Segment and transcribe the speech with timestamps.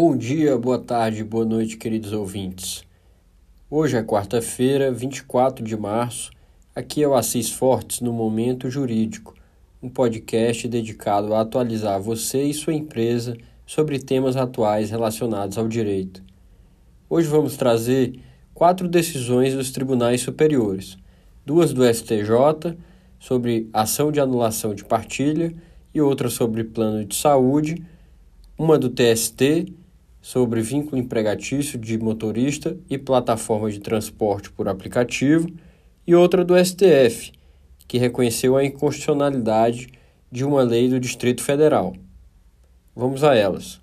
[0.00, 2.84] Bom dia, boa tarde, boa noite, queridos ouvintes.
[3.68, 6.30] Hoje é quarta-feira, 24 de março.
[6.72, 9.34] Aqui é o Assis Fortes no Momento Jurídico,
[9.82, 16.22] um podcast dedicado a atualizar você e sua empresa sobre temas atuais relacionados ao direito.
[17.10, 18.20] Hoje vamos trazer
[18.54, 20.96] quatro decisões dos tribunais superiores:
[21.44, 22.78] duas do STJ
[23.18, 25.52] sobre ação de anulação de partilha
[25.92, 27.84] e outra sobre plano de saúde,
[28.56, 29.74] uma do TST
[30.28, 35.48] sobre vínculo empregatício de motorista e plataforma de transporte por aplicativo,
[36.06, 37.32] e outra do STF,
[37.86, 39.88] que reconheceu a inconstitucionalidade
[40.30, 41.94] de uma lei do Distrito Federal.
[42.94, 43.80] Vamos a elas.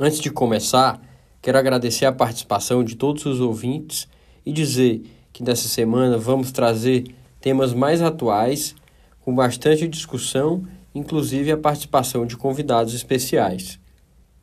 [0.00, 1.02] Antes de começar,
[1.42, 4.08] quero agradecer a participação de todos os ouvintes
[4.46, 5.02] e dizer
[5.34, 7.04] que nessa semana vamos trazer
[7.42, 8.74] temas mais atuais,
[9.20, 13.78] com bastante discussão, inclusive a participação de convidados especiais.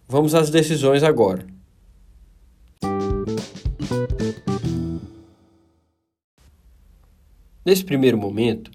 [0.07, 1.45] Vamos às decisões agora.
[7.65, 8.69] Nesse primeiro momento,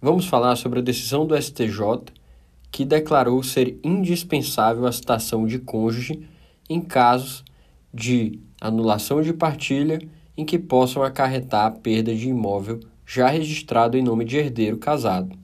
[0.00, 2.12] vamos falar sobre a decisão do STJ
[2.70, 6.28] que declarou ser indispensável a citação de cônjuge
[6.70, 7.44] em casos
[7.92, 9.98] de anulação de partilha
[10.36, 15.36] em que possam acarretar a perda de imóvel já registrado em nome de herdeiro casado.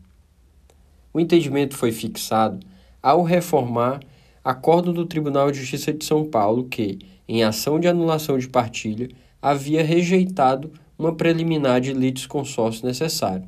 [1.12, 2.60] O entendimento foi fixado
[3.02, 4.00] ao reformar
[4.44, 9.08] acordo do Tribunal de Justiça de São Paulo que, em ação de anulação de partilha,
[9.40, 13.44] havia rejeitado uma preliminar de litisconsórcio necessário,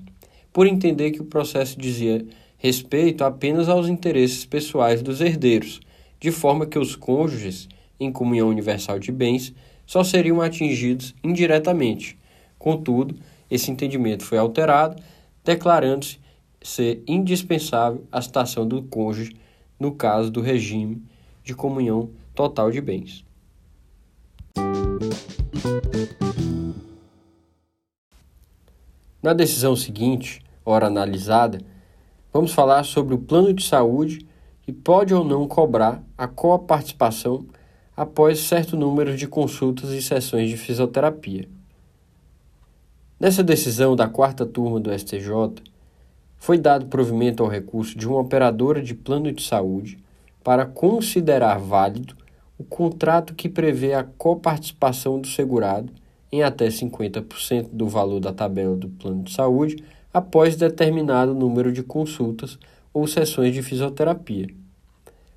[0.52, 5.80] por entender que o processo dizia respeito apenas aos interesses pessoais dos herdeiros,
[6.18, 7.68] de forma que os cônjuges,
[8.00, 9.52] em comunhão universal de bens,
[9.86, 12.18] só seriam atingidos indiretamente.
[12.58, 13.14] Contudo,
[13.50, 15.00] esse entendimento foi alterado,
[15.44, 16.18] declarando-se
[16.62, 19.36] ser indispensável a citação do cônjuge
[19.78, 21.02] no caso do regime
[21.42, 23.24] de comunhão total de bens.
[29.22, 31.60] Na decisão seguinte, ora analisada,
[32.32, 34.26] vamos falar sobre o plano de saúde
[34.62, 37.46] que pode ou não cobrar a coparticipação
[37.96, 41.48] após certo número de consultas e sessões de fisioterapia.
[43.18, 45.62] Nessa decisão da quarta turma do STJ,
[46.46, 49.98] foi dado provimento ao recurso de uma operadora de plano de saúde
[50.44, 52.16] para considerar válido
[52.56, 55.92] o contrato que prevê a coparticipação do segurado
[56.30, 59.82] em até 50% do valor da tabela do plano de saúde
[60.14, 62.56] após determinado número de consultas
[62.94, 64.46] ou sessões de fisioterapia.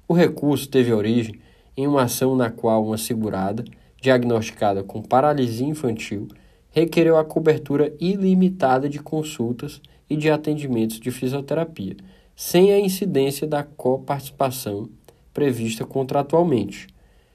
[0.08, 1.40] O recurso teve origem
[1.76, 3.66] em uma ação na qual uma segurada,
[4.00, 6.28] diagnosticada com paralisia infantil,
[6.70, 11.96] requereu a cobertura ilimitada de consultas e de atendimentos de fisioterapia,
[12.36, 14.90] sem a incidência da coparticipação
[15.34, 16.88] prevista contratualmente.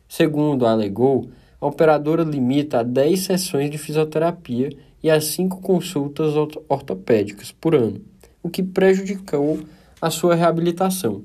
[0.08, 1.28] Segundo alegou,
[1.60, 4.70] a operadora limita a 10 sessões de fisioterapia
[5.02, 6.34] e a 5 consultas
[6.68, 8.00] ortopédicas por ano,
[8.42, 9.60] o que prejudicou
[10.00, 11.22] a sua reabilitação.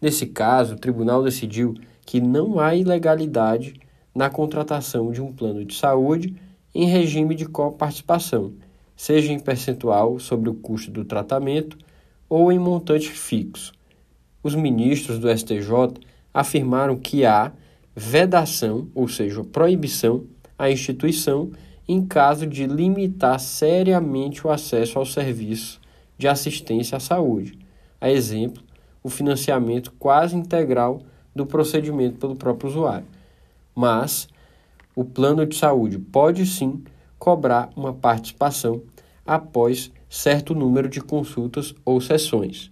[0.00, 1.74] Nesse caso, o tribunal decidiu
[2.04, 3.74] que não há ilegalidade
[4.14, 6.34] na contratação de um plano de saúde
[6.74, 8.52] em regime de coparticipação,
[9.02, 11.76] seja em percentual sobre o custo do tratamento
[12.28, 13.72] ou em montante fixo.
[14.44, 15.98] Os ministros do STJ
[16.32, 17.50] afirmaram que há
[17.96, 20.22] vedação, ou seja, proibição
[20.56, 21.50] à instituição
[21.88, 25.80] em caso de limitar seriamente o acesso ao serviço
[26.16, 27.58] de assistência à saúde,
[28.00, 28.62] a exemplo,
[29.02, 31.02] o financiamento quase integral
[31.34, 33.06] do procedimento pelo próprio usuário.
[33.74, 34.28] Mas
[34.94, 36.84] o plano de saúde pode sim
[37.18, 38.80] cobrar uma participação
[39.26, 42.70] após certo número de consultas ou sessões.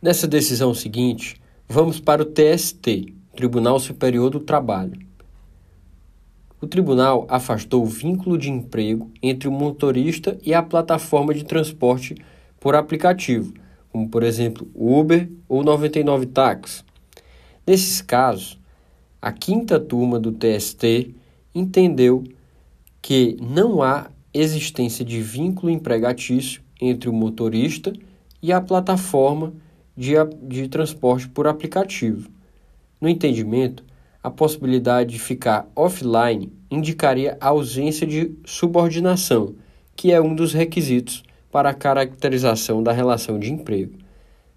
[0.00, 5.00] Nessa decisão seguinte, vamos para o TST, Tribunal Superior do Trabalho.
[6.60, 12.14] O tribunal afastou o vínculo de emprego entre o motorista e a plataforma de transporte
[12.60, 13.52] por aplicativo,
[13.90, 16.84] como por exemplo Uber ou 99 Táxi.
[17.66, 18.58] Nesses casos,
[19.22, 21.14] a quinta turma do TST
[21.54, 22.24] entendeu
[23.00, 27.92] que não há existência de vínculo empregatício entre o motorista
[28.42, 29.52] e a plataforma
[29.96, 32.28] de, de transporte por aplicativo.
[33.00, 33.84] No entendimento,
[34.20, 39.54] a possibilidade de ficar offline indicaria a ausência de subordinação,
[39.94, 43.98] que é um dos requisitos para a caracterização da relação de emprego.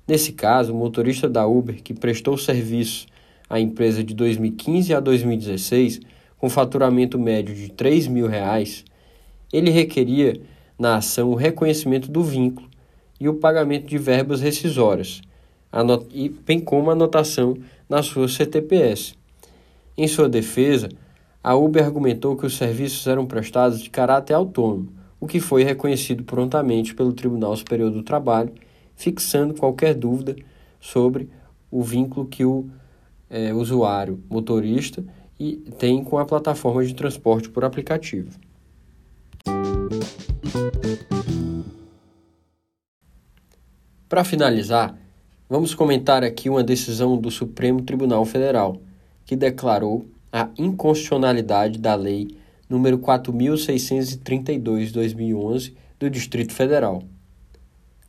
[0.08, 3.06] Nesse caso, o motorista da Uber que prestou serviço
[3.50, 6.00] à empresa de 2015 a 2016,
[6.38, 8.84] com faturamento médio de 3 mil reais,
[9.52, 10.40] ele requeria
[10.78, 12.70] na ação o reconhecimento do vínculo
[13.20, 15.22] e o pagamento de verbas rescisórias,
[16.12, 17.58] e bem como a anotação
[17.90, 19.16] na sua CTPS.
[19.98, 20.90] Em sua defesa,
[21.44, 24.90] a Uber argumentou que os serviços eram prestados de caráter autônomo,
[25.20, 28.52] o que foi reconhecido prontamente pelo Tribunal Superior do Trabalho,
[28.96, 30.36] fixando qualquer dúvida
[30.80, 31.30] sobre
[31.72, 32.70] o vínculo que o
[33.36, 35.04] é, usuário motorista
[35.38, 38.40] e tem com a plataforma de transporte por aplicativo.
[44.08, 44.98] Para finalizar,
[45.50, 48.78] vamos comentar aqui uma decisão do Supremo Tribunal Federal,
[49.26, 52.38] que declarou a inconstitucionalidade da Lei
[52.70, 57.04] número 4632/2011 do Distrito Federal.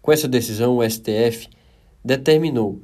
[0.01, 1.49] Com essa decisão, o STF
[2.05, 2.81] determinou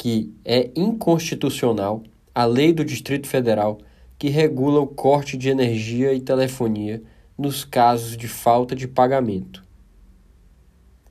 [0.00, 2.02] que é inconstitucional
[2.34, 3.76] a Lei do Distrito Federal
[4.18, 7.02] que regula o corte de energia e telefonia
[7.36, 9.62] nos casos de falta de pagamento.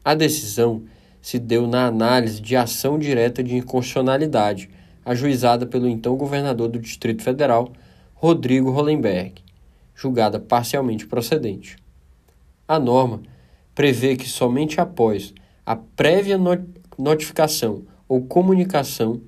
[0.03, 0.85] A decisão
[1.21, 4.71] se deu na análise de ação direta de inconstitucionalidade,
[5.05, 7.71] ajuizada pelo então governador do Distrito Federal,
[8.15, 9.35] Rodrigo Hollenberg,
[9.93, 11.75] julgada parcialmente procedente.
[12.67, 13.21] A norma
[13.75, 15.31] prevê que somente após
[15.63, 16.39] a prévia
[16.97, 19.21] notificação ou comunicação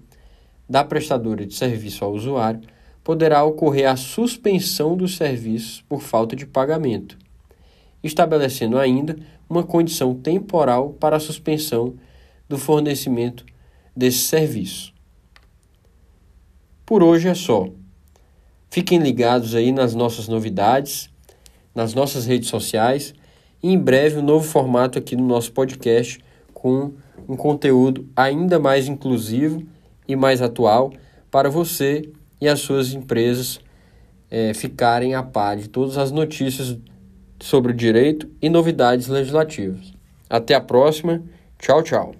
[0.68, 2.62] da prestadora de serviço ao usuário
[3.04, 7.18] poderá ocorrer a suspensão dos serviços por falta de pagamento,
[8.04, 9.16] estabelecendo ainda
[9.50, 11.96] uma condição temporal para a suspensão
[12.50, 13.46] do fornecimento
[13.96, 14.94] desse serviço.
[16.86, 17.68] Por hoje é só.
[18.70, 21.10] Fiquem ligados aí nas nossas novidades,
[21.76, 23.14] nas nossas redes sociais
[23.62, 26.20] e em breve um novo formato aqui no nosso podcast
[26.62, 26.94] com
[27.28, 29.64] um conteúdo ainda mais inclusivo
[30.08, 30.94] e mais atual
[31.32, 32.08] para você
[32.40, 33.60] e as suas empresas
[34.30, 36.78] é, ficarem a par de todas as notícias
[37.40, 39.92] sobre o direito e novidades legislativas.
[40.30, 41.24] Até a próxima.
[41.58, 42.16] Tchau, tchau.